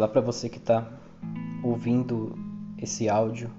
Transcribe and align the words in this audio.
Olá 0.00 0.08
para 0.08 0.22
você 0.22 0.48
que 0.48 0.56
está 0.56 0.90
ouvindo 1.62 2.34
esse 2.78 3.06
áudio, 3.06 3.50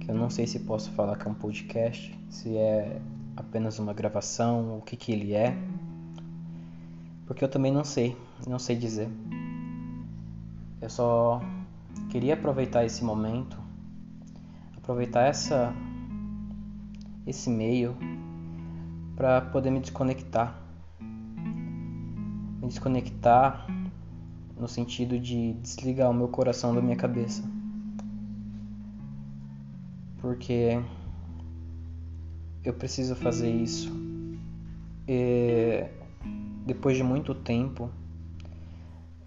que 0.00 0.10
eu 0.10 0.14
não 0.14 0.30
sei 0.30 0.46
se 0.46 0.60
posso 0.60 0.90
falar 0.92 1.18
que 1.18 1.28
é 1.28 1.30
um 1.30 1.34
podcast, 1.34 2.18
se 2.30 2.56
é 2.56 2.98
apenas 3.36 3.78
uma 3.78 3.92
gravação, 3.92 4.78
o 4.78 4.80
que 4.80 4.96
que 4.96 5.12
ele 5.12 5.34
é, 5.34 5.54
porque 7.26 7.44
eu 7.44 7.50
também 7.50 7.70
não 7.70 7.84
sei, 7.84 8.16
não 8.48 8.58
sei 8.58 8.76
dizer. 8.76 9.10
Eu 10.80 10.88
só 10.88 11.42
queria 12.08 12.32
aproveitar 12.32 12.86
esse 12.86 13.04
momento, 13.04 13.58
aproveitar 14.78 15.24
essa 15.24 15.74
esse 17.26 17.50
meio 17.50 17.94
para 19.14 19.42
poder 19.42 19.70
me 19.70 19.80
desconectar. 19.80 20.58
Me 22.58 22.68
desconectar 22.68 23.66
no 24.62 24.68
sentido 24.68 25.18
de 25.18 25.54
desligar 25.54 26.08
o 26.08 26.14
meu 26.14 26.28
coração 26.28 26.72
da 26.72 26.80
minha 26.80 26.94
cabeça. 26.94 27.42
Porque 30.20 30.80
eu 32.62 32.72
preciso 32.72 33.16
fazer 33.16 33.50
isso. 33.50 33.92
E 35.08 35.84
depois 36.64 36.96
de 36.96 37.02
muito 37.02 37.34
tempo, 37.34 37.90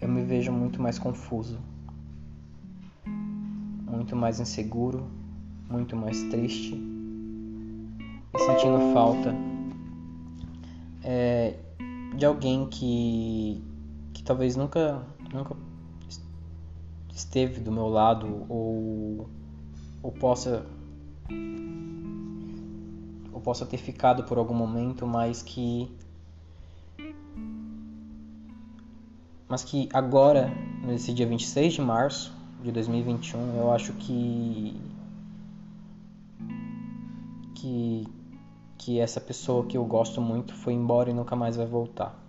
eu 0.00 0.08
me 0.08 0.22
vejo 0.22 0.50
muito 0.50 0.80
mais 0.80 0.98
confuso, 0.98 1.60
muito 3.86 4.16
mais 4.16 4.40
inseguro, 4.40 5.06
muito 5.68 5.94
mais 5.94 6.22
triste 6.30 6.74
e 8.34 8.38
sentindo 8.38 8.94
falta 8.94 9.34
é, 11.04 11.58
de 12.16 12.24
alguém 12.24 12.66
que, 12.68 13.62
que 14.14 14.22
talvez 14.22 14.56
nunca 14.56 15.04
nunca 15.32 15.56
esteve 17.14 17.60
do 17.60 17.72
meu 17.72 17.88
lado 17.88 18.46
ou, 18.48 19.28
ou 20.02 20.12
possa 20.12 20.66
ou 23.32 23.40
possa 23.40 23.64
ter 23.66 23.78
ficado 23.78 24.24
por 24.24 24.38
algum 24.38 24.54
momento, 24.54 25.06
mas 25.06 25.42
que 25.42 25.90
mas 29.48 29.62
que 29.62 29.88
agora, 29.92 30.50
nesse 30.84 31.12
dia 31.12 31.26
26 31.26 31.74
de 31.74 31.80
março 31.80 32.34
de 32.62 32.72
2021, 32.72 33.56
eu 33.56 33.72
acho 33.72 33.92
que 33.94 34.80
que 37.54 38.06
que 38.78 39.00
essa 39.00 39.20
pessoa 39.20 39.64
que 39.66 39.76
eu 39.76 39.84
gosto 39.84 40.20
muito 40.20 40.54
foi 40.54 40.72
embora 40.72 41.10
e 41.10 41.14
nunca 41.14 41.34
mais 41.34 41.56
vai 41.56 41.66
voltar. 41.66 42.25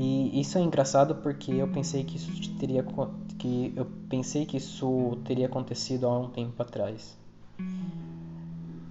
E 0.00 0.40
isso 0.40 0.56
é 0.56 0.60
engraçado 0.60 1.16
porque 1.16 1.50
eu 1.50 1.66
pensei 1.66 2.04
que 2.04 2.16
isso 2.16 2.54
teria 2.54 2.86
que 3.36 3.72
eu 3.74 3.84
pensei 4.08 4.46
que 4.46 4.56
isso 4.56 5.18
teria 5.24 5.46
acontecido 5.46 6.06
há 6.06 6.16
um 6.16 6.30
tempo 6.30 6.62
atrás. 6.62 7.18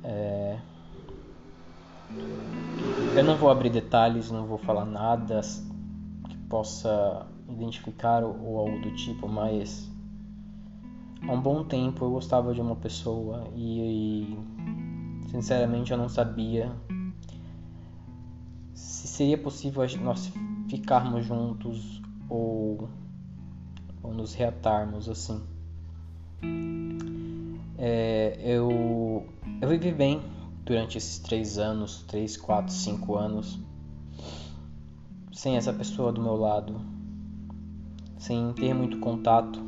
É... 0.04 0.60
Eu 3.16 3.24
não 3.24 3.38
vou 3.38 3.50
abrir 3.50 3.70
detalhes, 3.70 4.30
não 4.30 4.46
vou 4.46 4.58
falar 4.58 4.84
nada 4.84 5.40
que 6.30 6.38
possa 6.50 7.26
identificar 7.48 8.26
ou 8.26 8.60
algo 8.60 8.82
do 8.82 8.94
tipo, 8.94 9.30
mas 9.30 9.90
há 11.26 11.32
um 11.32 11.40
bom 11.40 11.64
tempo 11.64 12.04
eu 12.04 12.12
gostava 12.12 12.54
de 12.54 12.60
uma 12.60 12.76
pessoa 12.76 13.48
e, 13.56 13.80
e 13.80 14.38
sinceramente 15.32 15.90
eu 15.90 15.98
não 15.98 16.10
sabia 16.10 16.70
se 18.74 19.08
seria 19.08 19.38
possível 19.38 19.84
nós 20.02 20.32
ficarmos 20.70 21.26
juntos 21.26 22.02
ou, 22.30 22.90
ou 24.04 24.14
nos 24.14 24.34
reatarmos 24.34 25.10
assim. 25.10 25.42
É, 27.78 28.40
eu, 28.44 29.28
eu 29.62 29.70
vivi 29.70 29.92
bem 29.92 30.22
durante 30.66 30.98
esses 30.98 31.20
três 31.20 31.58
anos, 31.58 32.04
três, 32.04 32.36
quatro, 32.36 32.74
cinco 32.74 33.16
anos, 33.16 33.60
sem 35.32 35.56
essa 35.56 35.72
pessoa 35.72 36.12
do 36.12 36.22
meu 36.22 36.36
lado, 36.36 36.82
sem 38.18 38.52
ter 38.54 38.74
muito 38.74 39.00
contato, 39.00 39.60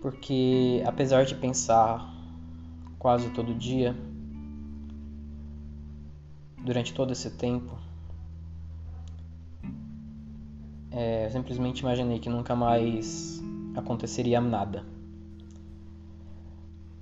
porque 0.00 0.82
apesar 0.86 1.24
de 1.24 1.34
pensar 1.34 2.14
quase 2.98 3.30
todo 3.30 3.54
dia, 3.54 3.96
durante 6.62 6.92
todo 6.92 7.12
esse 7.12 7.30
tempo, 7.30 7.78
é, 10.98 11.30
simplesmente 11.30 11.78
imaginei 11.78 12.18
que 12.18 12.28
nunca 12.28 12.56
mais 12.56 13.40
aconteceria 13.76 14.40
nada. 14.40 14.84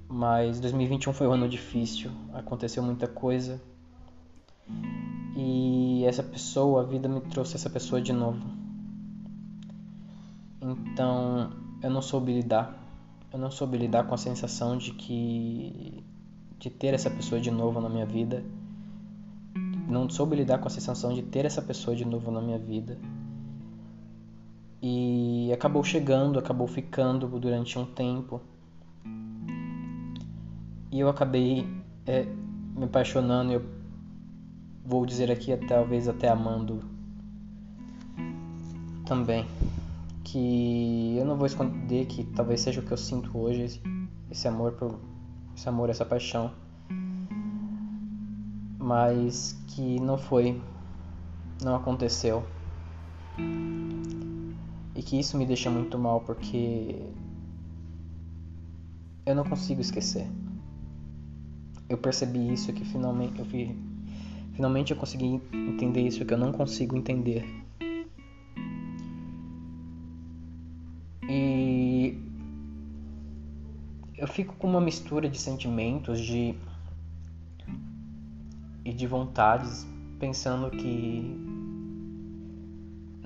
Mas 0.06 0.60
2021 0.60 1.14
foi 1.14 1.26
um 1.26 1.32
ano 1.32 1.48
difícil, 1.48 2.10
aconteceu 2.34 2.82
muita 2.82 3.08
coisa. 3.08 3.58
E 5.34 6.04
essa 6.04 6.22
pessoa, 6.22 6.82
a 6.82 6.84
vida 6.84 7.08
me 7.08 7.22
trouxe 7.22 7.56
essa 7.56 7.70
pessoa 7.70 7.98
de 7.98 8.12
novo. 8.12 8.46
Então, 10.60 11.50
eu 11.82 11.88
não 11.88 12.02
soube 12.02 12.34
lidar. 12.34 12.78
Eu 13.32 13.38
não 13.38 13.50
soube 13.50 13.78
lidar 13.78 14.06
com 14.06 14.14
a 14.14 14.18
sensação 14.18 14.76
de 14.76 14.92
que 14.92 16.04
de 16.58 16.68
ter 16.68 16.92
essa 16.92 17.08
pessoa 17.08 17.40
de 17.40 17.50
novo 17.50 17.80
na 17.80 17.88
minha 17.88 18.06
vida. 18.06 18.44
Não 19.88 20.06
soube 20.10 20.36
lidar 20.36 20.58
com 20.58 20.68
a 20.68 20.70
sensação 20.70 21.14
de 21.14 21.22
ter 21.22 21.46
essa 21.46 21.62
pessoa 21.62 21.96
de 21.96 22.04
novo 22.04 22.30
na 22.30 22.42
minha 22.42 22.58
vida 22.58 22.98
e 24.82 25.50
acabou 25.52 25.82
chegando, 25.82 26.38
acabou 26.38 26.66
ficando 26.66 27.26
durante 27.38 27.78
um 27.78 27.86
tempo. 27.86 28.40
E 30.90 31.00
eu 31.00 31.08
acabei 31.08 31.66
é, 32.06 32.24
me 32.74 32.84
apaixonando, 32.84 33.52
eu 33.52 33.64
vou 34.84 35.04
dizer 35.04 35.30
aqui 35.30 35.56
talvez 35.66 36.08
até 36.08 36.28
amando 36.28 36.82
também. 39.04 39.46
Que 40.24 41.16
eu 41.18 41.24
não 41.24 41.36
vou 41.36 41.46
esconder 41.46 42.06
que 42.06 42.24
talvez 42.24 42.60
seja 42.60 42.80
o 42.80 42.84
que 42.84 42.92
eu 42.92 42.96
sinto 42.96 43.36
hoje, 43.38 43.62
esse, 43.62 43.80
esse 44.30 44.48
amor 44.48 44.72
por 44.72 44.98
esse 45.56 45.68
amor, 45.68 45.88
essa 45.88 46.04
paixão. 46.04 46.52
Mas 48.78 49.58
que 49.68 49.98
não 50.00 50.18
foi, 50.18 50.60
não 51.62 51.74
aconteceu 51.74 52.44
e 54.96 55.02
que 55.02 55.20
isso 55.20 55.36
me 55.36 55.44
deixa 55.44 55.70
muito 55.70 55.98
mal 55.98 56.20
porque 56.22 56.96
eu 59.26 59.34
não 59.34 59.44
consigo 59.44 59.80
esquecer. 59.80 60.26
Eu 61.88 61.98
percebi 61.98 62.52
isso 62.52 62.72
que 62.72 62.84
finalmente 62.84 63.38
eu 63.38 63.44
vi, 63.44 63.76
finalmente 64.54 64.92
eu 64.92 64.96
consegui 64.96 65.40
entender 65.52 66.00
isso 66.00 66.24
que 66.24 66.32
eu 66.32 66.38
não 66.38 66.50
consigo 66.50 66.96
entender. 66.96 67.44
E 71.28 72.18
eu 74.16 74.26
fico 74.26 74.54
com 74.56 74.66
uma 74.66 74.80
mistura 74.80 75.28
de 75.28 75.38
sentimentos 75.38 76.20
de 76.20 76.54
e 78.84 78.92
de 78.92 79.06
vontades, 79.06 79.86
pensando 80.18 80.70
que 80.70 81.65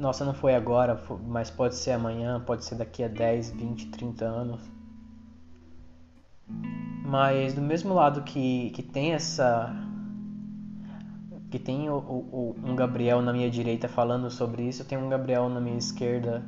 nossa, 0.01 0.25
não 0.25 0.33
foi 0.33 0.55
agora, 0.55 0.99
mas 1.27 1.51
pode 1.51 1.77
ser 1.77 1.93
amanhã, 1.93 2.41
pode 2.41 2.65
ser 2.65 2.77
daqui 2.77 3.05
a 3.05 3.09
10, 3.09 3.51
20, 3.51 3.87
30 3.89 4.25
anos. 4.25 4.61
Mas 7.05 7.53
do 7.53 7.61
mesmo 7.61 7.93
lado 7.93 8.23
que, 8.23 8.71
que 8.71 8.83
tem 8.83 9.13
essa. 9.13 9.77
que 11.51 11.59
tem 11.59 11.91
o, 11.91 11.97
o, 11.99 12.57
um 12.65 12.75
Gabriel 12.75 13.21
na 13.21 13.33
minha 13.33 13.51
direita 13.51 13.89
falando 13.89 14.31
sobre 14.31 14.63
isso, 14.63 14.85
tem 14.87 14.97
um 14.97 15.09
Gabriel 15.09 15.49
na 15.51 15.61
minha 15.61 15.77
esquerda 15.77 16.43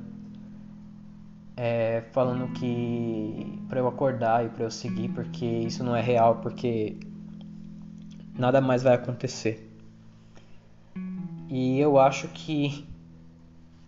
é, 1.54 2.04
falando 2.12 2.52
que. 2.54 3.60
para 3.68 3.80
eu 3.80 3.86
acordar 3.86 4.46
e 4.46 4.48
para 4.48 4.64
eu 4.64 4.70
seguir, 4.70 5.10
porque 5.10 5.44
isso 5.44 5.84
não 5.84 5.94
é 5.94 6.00
real, 6.00 6.36
porque 6.36 6.96
nada 8.34 8.62
mais 8.62 8.82
vai 8.82 8.94
acontecer. 8.94 9.68
E 11.50 11.78
eu 11.78 11.98
acho 11.98 12.28
que 12.28 12.90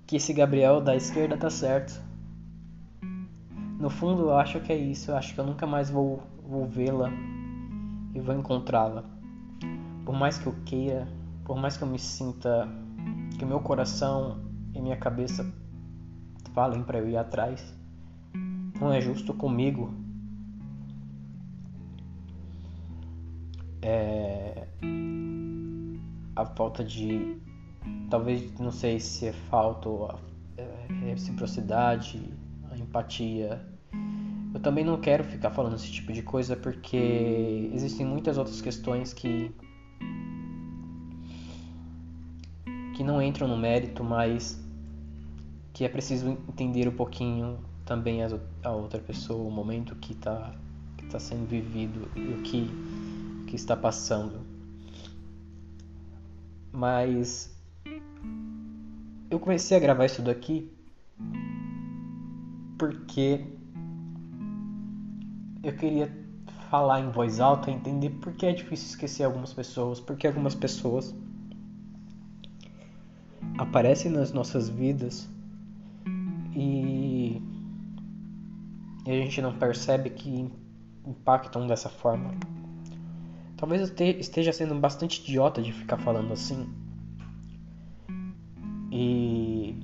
que 0.06 0.16
esse 0.16 0.32
Gabriel 0.32 0.80
da 0.80 0.94
esquerda 0.94 1.36
tá 1.36 1.50
certo. 1.50 2.02
No 3.78 3.90
fundo, 3.90 4.22
eu 4.22 4.36
acho 4.36 4.60
que 4.60 4.72
é 4.72 4.76
isso. 4.76 5.10
Eu 5.10 5.16
acho 5.16 5.34
que 5.34 5.40
eu 5.40 5.46
nunca 5.46 5.66
mais 5.66 5.90
vou, 5.90 6.22
vou 6.46 6.66
vê-la 6.66 7.10
e 8.14 8.20
vou 8.20 8.34
encontrá-la. 8.34 9.04
Por 10.04 10.14
mais 10.14 10.38
que 10.38 10.46
eu 10.46 10.54
queira, 10.64 11.08
por 11.44 11.56
mais 11.56 11.76
que 11.76 11.84
eu 11.84 11.88
me 11.88 11.98
sinta 11.98 12.68
que 13.38 13.44
meu 13.44 13.60
coração 13.60 14.40
e 14.74 14.80
minha 14.80 14.96
cabeça 14.96 15.50
falem 16.52 16.82
para 16.82 16.98
eu 16.98 17.08
ir 17.08 17.16
atrás, 17.16 17.74
não 18.80 18.92
é 18.92 19.00
justo 19.00 19.34
comigo. 19.34 19.92
É 23.82 24.66
a 26.36 26.44
falta 26.44 26.82
de 26.82 27.38
talvez 28.14 28.56
não 28.60 28.70
sei 28.70 29.00
se 29.00 29.26
é 29.26 29.32
falta 29.32 29.88
ou 29.88 30.08
é, 30.56 30.86
reciprocidade, 31.06 32.22
a 32.70 32.78
empatia. 32.78 33.60
Eu 34.54 34.60
também 34.60 34.84
não 34.84 35.00
quero 35.00 35.24
ficar 35.24 35.50
falando 35.50 35.74
esse 35.74 35.90
tipo 35.90 36.12
de 36.12 36.22
coisa 36.22 36.54
porque 36.54 37.68
existem 37.74 38.06
muitas 38.06 38.38
outras 38.38 38.60
questões 38.60 39.12
que 39.12 39.50
que 42.94 43.02
não 43.02 43.20
entram 43.20 43.48
no 43.48 43.56
mérito, 43.56 44.04
mas 44.04 44.64
que 45.72 45.84
é 45.84 45.88
preciso 45.88 46.38
entender 46.48 46.86
um 46.86 46.94
pouquinho 46.94 47.58
também 47.84 48.20
a 48.62 48.70
outra 48.70 49.00
pessoa, 49.00 49.42
o 49.42 49.50
momento 49.50 49.96
que 49.96 50.12
está 50.12 50.54
que 50.96 51.06
tá 51.06 51.18
sendo 51.18 51.48
vivido 51.48 52.08
e 52.14 52.28
o 52.28 52.42
que, 52.42 52.70
que 53.48 53.56
está 53.56 53.76
passando. 53.76 54.46
Mas 56.70 57.53
eu 59.34 59.40
comecei 59.40 59.76
a 59.76 59.80
gravar 59.80 60.06
isso 60.06 60.22
daqui 60.22 60.70
porque 62.78 63.44
eu 65.62 65.72
queria 65.76 66.12
falar 66.70 67.00
em 67.00 67.10
voz 67.10 67.40
alta, 67.40 67.70
entender 67.70 68.10
por 68.10 68.32
que 68.32 68.46
é 68.46 68.52
difícil 68.52 68.88
esquecer 68.88 69.24
algumas 69.24 69.52
pessoas, 69.52 69.98
porque 69.98 70.26
algumas 70.26 70.54
pessoas 70.54 71.14
aparecem 73.58 74.10
nas 74.10 74.32
nossas 74.32 74.68
vidas 74.68 75.28
e, 76.54 77.42
a 79.06 79.10
gente 79.10 79.42
não 79.42 79.52
percebe 79.58 80.10
que 80.10 80.48
impactam 81.04 81.66
dessa 81.66 81.88
forma. 81.88 82.34
Talvez 83.56 83.82
eu 83.82 84.06
esteja 84.20 84.52
sendo 84.52 84.74
bastante 84.76 85.20
idiota 85.22 85.60
de 85.60 85.72
ficar 85.72 85.98
falando 85.98 86.32
assim. 86.32 86.83
E, 88.96 89.76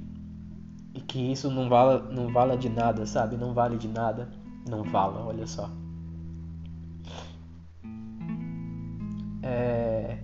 e 0.94 1.00
que 1.00 1.32
isso 1.32 1.50
não 1.50 1.68
vala, 1.68 1.98
não 2.12 2.32
vala 2.32 2.56
de 2.56 2.68
nada, 2.68 3.04
sabe? 3.04 3.36
Não 3.36 3.52
vale 3.52 3.76
de 3.76 3.88
nada. 3.88 4.28
Não 4.68 4.84
vala, 4.84 5.26
olha 5.26 5.48
só. 5.48 5.68
É... 9.42 10.16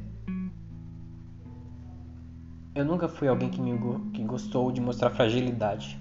Eu 2.77 2.85
nunca 2.85 3.09
fui 3.09 3.27
alguém 3.27 3.51
que, 3.51 3.61
me, 3.61 3.77
que 4.13 4.23
gostou 4.23 4.71
de 4.71 4.81
mostrar 4.81 5.11
fragilidade. 5.11 5.99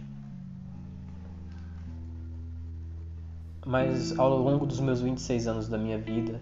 Mas 3.65 4.17
ao 4.19 4.37
longo 4.37 4.63
dos 4.67 4.79
meus 4.79 5.01
26 5.01 5.47
anos 5.47 5.67
da 5.67 5.77
minha 5.79 5.97
vida, 5.97 6.39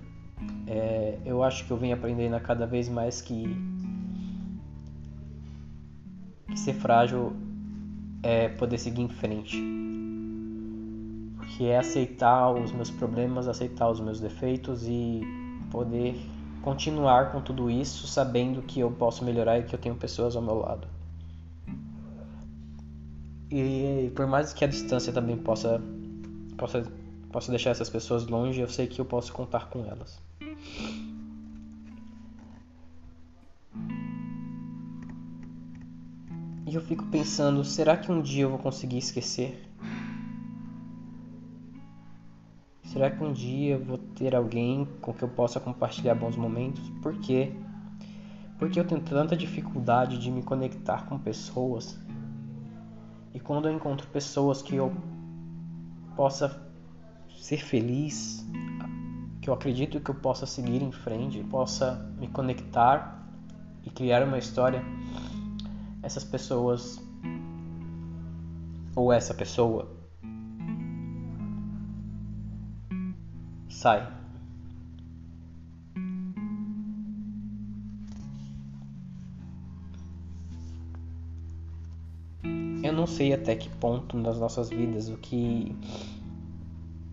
é, 0.68 1.20
eu 1.24 1.42
acho 1.42 1.66
que 1.66 1.72
eu 1.72 1.78
venho 1.78 1.96
aprendendo 1.96 2.36
a 2.36 2.40
cada 2.42 2.68
vez 2.68 2.90
mais 2.90 3.22
que, 3.22 3.56
que 6.54 6.60
ser 6.60 6.74
frágil 6.74 7.34
é 8.22 8.48
poder 8.48 8.78
seguir 8.78 9.02
em 9.02 9.10
frente. 9.10 9.58
Que 11.56 11.68
é 11.68 11.78
aceitar 11.78 12.52
os 12.52 12.72
meus 12.72 12.90
problemas, 12.90 13.48
aceitar 13.48 13.90
os 13.90 14.00
meus 14.00 14.20
defeitos 14.20 14.88
e 14.88 15.22
poder 15.70 16.16
continuar 16.62 17.32
com 17.32 17.42
tudo 17.42 17.70
isso 17.70 18.08
sabendo 18.08 18.62
que 18.62 18.80
eu 18.80 18.90
posso 18.90 19.26
melhorar 19.26 19.60
e 19.60 19.64
que 19.64 19.76
eu 19.76 19.80
tenho 19.80 19.96
pessoas 19.96 20.36
ao 20.36 20.42
meu 20.42 20.56
lado. 20.56 20.88
E 23.52 24.12
por 24.16 24.26
mais 24.26 24.54
que 24.54 24.64
a 24.64 24.68
distância 24.68 25.12
também 25.14 25.38
possa 25.38 25.82
possa 26.58 26.84
posso 27.32 27.50
deixar 27.50 27.72
essas 27.72 27.90
pessoas 27.90 28.26
longe, 28.28 28.62
eu 28.62 28.70
sei 28.70 28.88
que 28.88 29.02
eu 29.02 29.06
posso 29.06 29.34
contar 29.34 29.70
com 29.70 29.86
elas. 29.86 30.20
Eu 36.74 36.82
fico 36.82 37.06
pensando, 37.06 37.64
será 37.64 37.96
que 37.96 38.12
um 38.12 38.20
dia 38.20 38.46
eu 38.46 38.50
vou 38.50 38.58
conseguir 38.58 38.98
esquecer? 38.98 39.70
Será 42.82 43.12
que 43.12 43.24
um 43.24 43.32
dia 43.32 43.76
eu 43.76 43.86
vou 43.86 44.00
ter 44.00 44.36
alguém 44.36 44.88
com 45.00 45.14
que 45.14 45.22
eu 45.22 45.28
possa 45.28 45.60
compartilhar 45.60 46.16
bons 46.16 46.36
momentos? 46.36 46.82
Por 47.00 47.16
quê? 47.20 47.52
Porque 48.58 48.80
eu 48.80 48.88
tenho 48.88 49.02
tanta 49.02 49.38
dificuldade 49.38 50.18
de 50.18 50.32
me 50.32 50.42
conectar 50.42 51.06
com 51.06 51.20
pessoas. 51.20 52.00
E 53.36 53.40
quando 53.40 53.68
eu 53.68 53.76
encontro 53.76 54.08
pessoas 54.08 54.64
que 54.64 54.76
eu 54.76 54.92
possa 56.16 56.60
ser 57.38 57.58
feliz, 57.58 58.44
que 59.42 59.48
eu 59.48 59.54
acredito 59.54 60.00
que 60.00 60.10
eu 60.10 60.16
possa 60.16 60.48
seguir 60.48 60.82
em 60.82 60.92
frente, 60.92 61.44
possa 61.44 62.12
me 62.18 62.28
conectar 62.28 63.24
e 63.84 63.92
criar 63.92 64.24
uma 64.24 64.40
história, 64.40 64.84
essas 66.04 66.26
pessoas 66.26 67.02
ou 68.94 69.12
essa 69.12 69.34
pessoa 69.34 69.90
sai. 73.70 74.22
Eu 82.84 82.92
não 82.92 83.08
sei 83.08 83.34
até 83.34 83.56
que 83.56 83.70
ponto 83.70 84.18
nas 84.18 84.38
nossas 84.38 84.70
vidas 84.70 85.08
o 85.08 85.18
que 85.18 85.74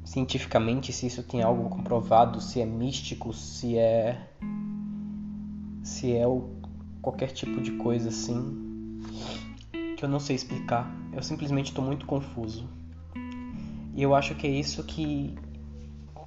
cientificamente 0.04 0.93
se 0.93 1.06
isso 1.06 1.22
tem 1.22 1.43
algo 1.43 1.69
comprovado, 1.69 2.40
se 2.40 2.60
é 2.60 2.66
místico, 2.66 3.32
se 3.32 3.78
é 3.78 4.28
se 5.84 6.12
é 6.12 6.25
qualquer 7.00 7.28
tipo 7.28 7.60
de 7.62 7.72
coisa 7.72 8.08
assim 8.08 8.69
que 9.96 10.05
eu 10.05 10.08
não 10.08 10.20
sei 10.20 10.37
explicar. 10.37 10.90
Eu 11.12 11.22
simplesmente 11.22 11.67
estou 11.69 11.84
muito 11.84 12.06
confuso. 12.06 12.69
E 13.94 14.02
eu 14.02 14.14
acho 14.14 14.34
que 14.34 14.46
é 14.46 14.50
isso 14.50 14.82
que 14.84 15.37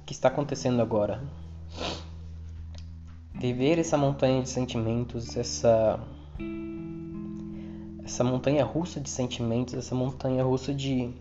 que 0.06 0.12
está 0.12 0.28
acontecendo 0.28 0.82
agora. 0.82 1.22
Viver 3.32 3.78
essa 3.78 3.96
montanha 3.96 4.42
de 4.42 4.48
sentimentos, 4.48 5.36
essa 5.36 5.98
essa 8.04 8.22
montanha 8.22 8.64
russa 8.64 9.00
de 9.00 9.08
sentimentos, 9.08 9.74
essa 9.74 9.94
montanha 9.94 10.44
russa 10.44 10.74
de 10.74 11.12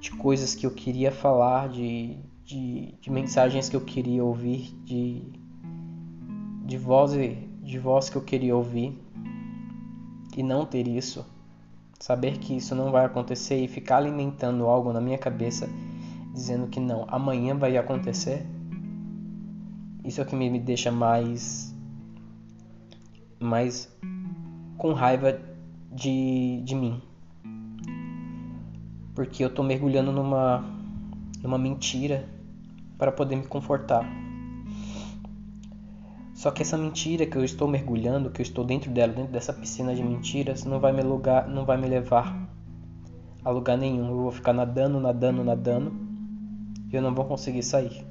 de 0.00 0.10
coisas 0.12 0.54
que 0.54 0.66
eu 0.66 0.70
queria 0.70 1.12
falar, 1.12 1.68
de, 1.68 2.16
de, 2.44 2.94
de 3.00 3.10
mensagens 3.10 3.68
que 3.68 3.76
eu 3.76 3.82
queria 3.82 4.24
ouvir, 4.24 4.74
de, 4.82 5.22
de, 6.64 6.78
voz, 6.78 7.12
de 7.12 7.78
voz 7.78 8.08
que 8.08 8.16
eu 8.16 8.22
queria 8.22 8.56
ouvir 8.56 8.98
e 10.36 10.42
não 10.42 10.64
ter 10.64 10.86
isso. 10.86 11.24
Saber 11.98 12.38
que 12.38 12.56
isso 12.56 12.74
não 12.74 12.90
vai 12.90 13.04
acontecer 13.04 13.62
e 13.62 13.68
ficar 13.68 13.98
alimentando 13.98 14.66
algo 14.66 14.92
na 14.92 15.00
minha 15.00 15.18
cabeça 15.18 15.68
dizendo 16.32 16.68
que 16.68 16.80
não, 16.80 17.04
amanhã 17.08 17.56
vai 17.56 17.76
acontecer. 17.76 18.46
Isso 20.04 20.20
é 20.20 20.24
o 20.24 20.26
que 20.26 20.36
me 20.36 20.58
deixa 20.58 20.90
mais 20.90 21.74
mais 23.38 23.90
com 24.76 24.92
raiva 24.92 25.40
de, 25.92 26.60
de 26.62 26.74
mim 26.74 27.02
porque 29.20 29.44
eu 29.44 29.50
tô 29.50 29.62
mergulhando 29.62 30.10
numa 30.12 30.64
numa 31.42 31.58
mentira 31.58 32.26
para 32.96 33.12
poder 33.12 33.36
me 33.36 33.46
confortar. 33.46 34.02
Só 36.40 36.50
que 36.50 36.62
essa 36.62 36.78
mentira 36.78 37.26
que 37.26 37.36
eu 37.36 37.44
estou 37.44 37.68
mergulhando, 37.68 38.30
que 38.30 38.40
eu 38.40 38.42
estou 38.42 38.64
dentro 38.64 38.90
dela, 38.90 39.12
dentro 39.12 39.30
dessa 39.30 39.52
piscina 39.52 39.94
de 39.94 40.02
mentiras, 40.02 40.64
não 40.64 40.80
vai 40.80 40.90
me 40.90 41.02
lugar, 41.02 41.46
não 41.46 41.66
vai 41.66 41.76
me 41.76 41.86
levar 41.86 42.48
a 43.44 43.50
lugar 43.50 43.76
nenhum. 43.76 44.08
Eu 44.08 44.22
vou 44.22 44.32
ficar 44.32 44.54
nadando, 44.54 44.98
nadando, 44.98 45.44
nadando 45.44 45.92
e 46.90 46.96
eu 46.96 47.02
não 47.02 47.14
vou 47.14 47.26
conseguir 47.26 47.62
sair. 47.62 48.06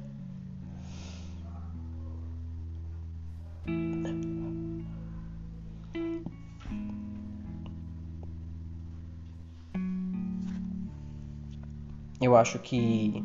eu 12.20 12.36
acho 12.36 12.60
que 12.60 13.24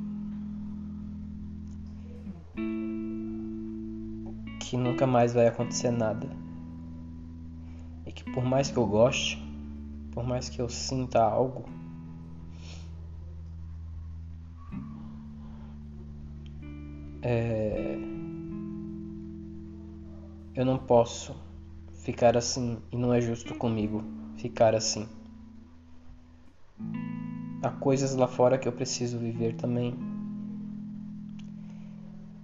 que 4.75 4.77
nunca 4.77 5.07
mais 5.07 5.33
vai 5.33 5.47
acontecer 5.47 5.89
nada. 5.89 6.27
E 8.05 8.11
que 8.11 8.29
por 8.33 8.43
mais 8.43 8.69
que 8.69 8.75
eu 8.75 8.85
goste, 8.85 9.41
por 10.11 10.27
mais 10.27 10.49
que 10.49 10.61
eu 10.61 10.67
sinta 10.67 11.23
algo, 11.23 11.63
é... 17.21 17.97
eu 20.53 20.65
não 20.65 20.77
posso 20.77 21.33
ficar 22.03 22.35
assim 22.35 22.77
e 22.91 22.97
não 22.97 23.13
é 23.13 23.21
justo 23.21 23.55
comigo 23.55 24.03
ficar 24.35 24.75
assim. 24.75 25.07
Há 27.63 27.69
coisas 27.69 28.13
lá 28.13 28.27
fora 28.27 28.57
que 28.57 28.67
eu 28.67 28.73
preciso 28.73 29.17
viver 29.17 29.55
também. 29.55 30.14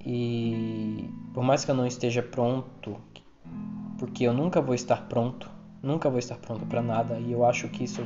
E 0.06 1.10
por 1.34 1.44
mais 1.44 1.64
que 1.64 1.72
eu 1.72 1.76
não 1.76 1.86
esteja 1.86 2.24
pronto, 2.24 2.98
porque 3.98 4.24
eu 4.24 4.34
nunca 4.34 4.62
vou 4.62 4.74
estar 4.74 5.08
pronto, 5.08 5.50
nunca 5.82 6.10
vou 6.10 6.20
estar 6.20 6.36
pronto 6.38 6.66
para 6.66 6.82
nada, 6.82 7.20
e 7.20 7.32
eu 7.32 7.46
acho 7.46 7.68
que 7.70 7.84
isso 7.84 8.02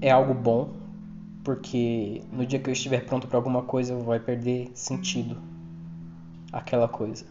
é 0.00 0.10
algo 0.10 0.34
bom, 0.34 0.70
porque 1.42 2.22
no 2.32 2.44
dia 2.44 2.58
que 2.58 2.68
eu 2.68 2.72
estiver 2.72 3.06
pronto 3.06 3.26
para 3.26 3.38
alguma 3.38 3.62
coisa 3.62 3.96
vai 3.96 4.20
perder 4.20 4.70
sentido 4.74 5.36
aquela 6.52 6.86
coisa 6.86 7.26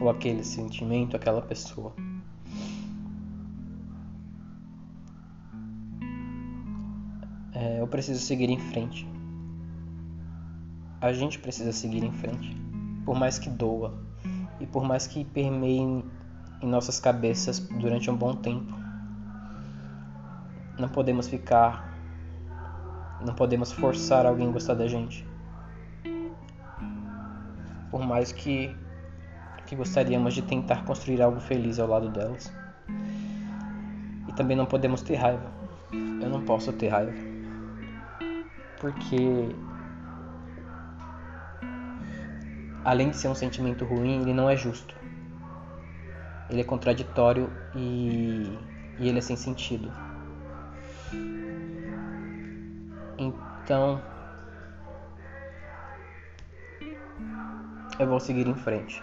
ou 0.00 0.10
aquele 0.10 0.42
sentimento, 0.42 1.16
aquela 1.16 1.40
pessoa. 1.40 1.94
É, 7.52 7.80
eu 7.80 7.86
preciso 7.86 8.20
seguir 8.20 8.50
em 8.50 8.58
frente. 8.58 9.13
A 11.04 11.12
gente 11.12 11.38
precisa 11.38 11.70
seguir 11.70 12.02
em 12.02 12.10
frente, 12.10 12.56
por 13.04 13.14
mais 13.14 13.38
que 13.38 13.50
doa 13.50 13.92
e 14.58 14.66
por 14.66 14.82
mais 14.82 15.06
que 15.06 15.22
permeie 15.22 16.02
em 16.62 16.66
nossas 16.66 16.98
cabeças 16.98 17.58
durante 17.58 18.10
um 18.10 18.16
bom 18.16 18.34
tempo. 18.34 18.72
Não 20.78 20.88
podemos 20.88 21.28
ficar, 21.28 21.94
não 23.20 23.34
podemos 23.34 23.70
forçar 23.70 24.24
alguém 24.24 24.48
a 24.48 24.52
gostar 24.52 24.72
da 24.72 24.86
gente. 24.86 25.28
Por 27.90 28.00
mais 28.00 28.32
que 28.32 28.74
que 29.66 29.76
gostaríamos 29.76 30.32
de 30.32 30.40
tentar 30.40 30.86
construir 30.86 31.20
algo 31.20 31.38
feliz 31.38 31.78
ao 31.78 31.86
lado 31.86 32.08
delas. 32.08 32.50
E 34.26 34.32
também 34.32 34.56
não 34.56 34.64
podemos 34.64 35.02
ter 35.02 35.16
raiva. 35.16 35.52
Eu 35.92 36.30
não 36.30 36.40
posso 36.46 36.72
ter 36.72 36.88
raiva. 36.88 37.12
Porque 38.80 39.54
além 42.84 43.10
de 43.10 43.16
ser 43.16 43.28
um 43.28 43.34
sentimento 43.34 43.84
ruim, 43.84 44.20
ele 44.20 44.34
não 44.34 44.48
é 44.48 44.56
justo. 44.56 44.94
Ele 46.50 46.60
é 46.60 46.64
contraditório 46.64 47.50
e, 47.74 48.58
e 48.98 49.08
ele 49.08 49.18
é 49.18 49.22
sem 49.22 49.36
sentido. 49.36 49.90
Então, 53.16 54.02
eu 57.98 58.06
vou 58.06 58.20
seguir 58.20 58.46
em 58.46 58.54
frente. 58.54 59.02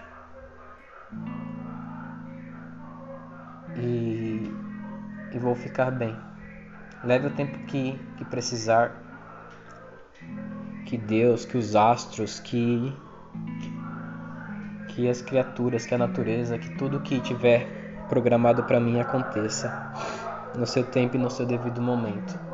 E, 3.76 4.52
e 5.32 5.40
vou 5.40 5.56
ficar 5.56 5.90
bem. 5.90 6.16
Leve 7.04 7.28
o 7.28 7.32
tempo 7.32 7.58
que, 7.66 7.98
que 8.18 8.26
precisar. 8.26 8.96
Que 10.86 10.98
Deus, 10.98 11.46
que 11.46 11.58
os 11.58 11.76
astros, 11.76 12.40
que 12.40 12.94
que 14.88 15.10
as 15.10 15.22
criaturas, 15.22 15.86
que 15.86 15.96
a 15.96 15.98
natureza, 15.98 16.58
que 16.58 16.70
tudo 16.78 17.00
que 17.00 17.20
tiver 17.22 17.68
programado 18.10 18.64
para 18.64 18.80
mim 18.80 19.00
aconteça 19.00 19.72
no 20.58 20.68
seu 20.68 20.84
tempo 20.84 21.16
e 21.16 21.20
no 21.20 21.30
seu 21.30 21.46
devido 21.46 21.82
momento. 21.82 22.51